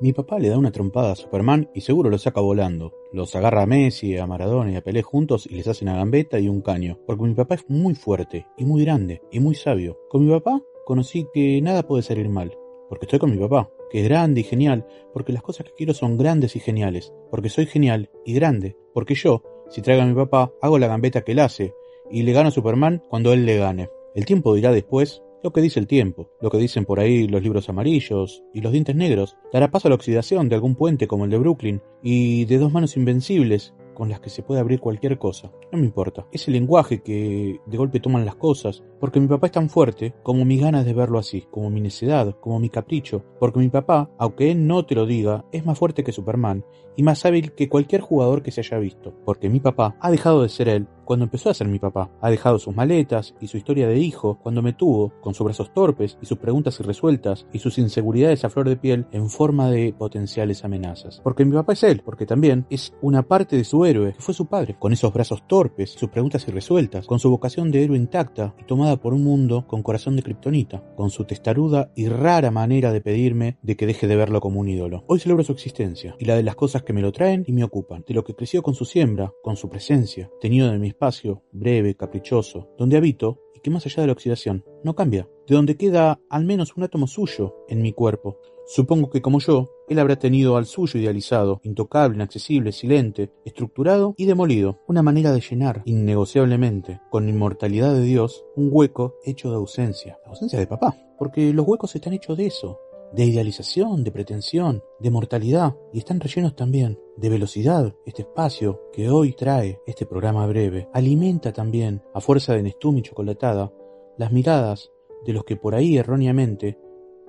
[0.00, 2.94] Mi papá le da una trompada a Superman y seguro lo saca volando.
[3.12, 6.38] Los agarra a Messi, a Maradona y a Pelé juntos y les hace una gambeta
[6.38, 7.00] y un caño.
[7.04, 9.98] Porque mi papá es muy fuerte y muy grande y muy sabio.
[10.08, 12.56] Con mi papá conocí que nada puede salir mal.
[12.88, 14.86] Porque estoy con mi papá, que es grande y genial.
[15.12, 17.12] Porque las cosas que quiero son grandes y geniales.
[17.28, 18.76] Porque soy genial y grande.
[18.94, 21.74] Porque yo, si traigo a mi papá, hago la gambeta que él hace.
[22.08, 23.90] Y le gano a Superman cuando él le gane.
[24.14, 27.42] El tiempo dirá después lo que dice el tiempo, lo que dicen por ahí los
[27.42, 31.24] libros amarillos y los dientes negros, dará paso a la oxidación de algún puente como
[31.24, 35.18] el de Brooklyn y de dos manos invencibles con las que se puede abrir cualquier
[35.18, 35.50] cosa.
[35.72, 36.24] No me importa.
[36.30, 40.14] Es el lenguaje que de golpe toman las cosas, porque mi papá es tan fuerte
[40.22, 44.08] como mis ganas de verlo así, como mi necedad, como mi capricho, porque mi papá,
[44.16, 46.64] aunque él no te lo diga, es más fuerte que Superman
[46.96, 50.42] y más hábil que cualquier jugador que se haya visto, porque mi papá ha dejado
[50.42, 52.10] de ser él cuando empezó a ser mi papá.
[52.20, 55.72] Ha dejado sus maletas y su historia de hijo cuando me tuvo, con sus brazos
[55.72, 59.94] torpes y sus preguntas irresueltas y sus inseguridades a flor de piel en forma de
[59.94, 61.22] potenciales amenazas.
[61.24, 64.34] Porque mi papá es él, porque también es una parte de su héroe, que fue
[64.34, 68.54] su padre, con esos brazos torpes, sus preguntas irresueltas, con su vocación de héroe intacta
[68.60, 72.92] y tomada por un mundo con corazón de kriptonita, con su testaruda y rara manera
[72.92, 75.04] de pedirme de que deje de verlo como un ídolo.
[75.06, 77.64] Hoy celebro su existencia y la de las cosas que me lo traen y me
[77.64, 81.44] ocupan, de lo que creció con su siembra, con su presencia, tenido de mis espacio,
[81.52, 85.76] breve, caprichoso, donde habito y que más allá de la oxidación no cambia, de donde
[85.76, 88.40] queda al menos un átomo suyo en mi cuerpo.
[88.66, 94.26] Supongo que como yo, él habrá tenido al suyo idealizado, intocable, inaccesible, silente, estructurado y
[94.26, 100.18] demolido, una manera de llenar, innegociablemente, con inmortalidad de Dios, un hueco hecho de ausencia,
[100.26, 102.80] ausencia de papá, porque los huecos están hechos de eso,
[103.12, 107.94] de idealización, de pretensión, de mortalidad, y están rellenos también de velocidad.
[108.04, 113.02] Este espacio que hoy trae este programa breve alimenta también, a fuerza de Nestum y
[113.02, 113.72] chocolatada,
[114.16, 114.90] las miradas
[115.24, 116.78] de los que por ahí erróneamente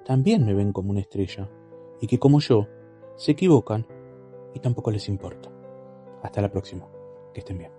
[0.05, 1.49] también me ven como una estrella,
[2.01, 2.67] y que como yo,
[3.15, 3.85] se equivocan
[4.53, 5.51] y tampoco les importa.
[6.23, 6.89] Hasta la próxima.
[7.33, 7.78] Que estén bien.